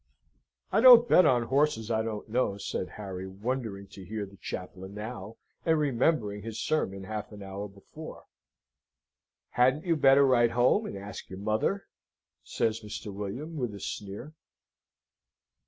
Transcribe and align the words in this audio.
"I 0.71 0.81
don't 0.81 1.07
bet 1.07 1.27
on 1.27 1.43
horses 1.43 1.91
I 1.91 2.01
don't 2.01 2.27
know," 2.27 2.57
said 2.57 2.89
Harry, 2.97 3.27
wondering 3.27 3.85
to 3.89 4.03
hear 4.03 4.25
the 4.25 4.37
chaplain 4.37 4.95
now, 4.95 5.37
and 5.63 5.77
remembering 5.77 6.41
his 6.41 6.59
sermon 6.59 7.03
half 7.03 7.31
an 7.31 7.43
hour 7.43 7.67
before. 7.67 8.25
"Hadn't 9.51 9.85
you 9.85 9.95
better 9.95 10.25
write 10.25 10.49
home, 10.57 10.87
and 10.87 10.97
ask 10.97 11.29
your 11.29 11.37
mother?" 11.37 11.85
says 12.43 12.79
Mr. 12.79 13.13
William, 13.13 13.55
with 13.57 13.75
a 13.75 13.79
sneer. 13.79 14.33